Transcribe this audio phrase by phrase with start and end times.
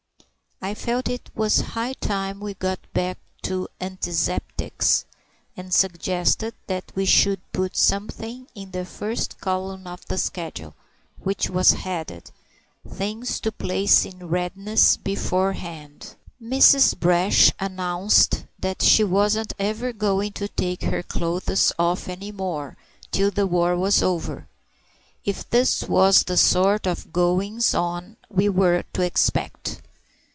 [0.63, 5.05] I felt it was high time we got back to "Antizeptics,"
[5.57, 10.75] and suggested that we should put something in the first column of the schedule,
[11.17, 12.29] which was headed:
[12.87, 16.95] "Things to place in readiness beforehand." Mrs.
[16.95, 22.77] Brash announced that she wasn't ever going to take her clothes off any more
[23.09, 24.47] till the war was over,
[25.25, 29.81] if this was the sort of goings on we were to expect.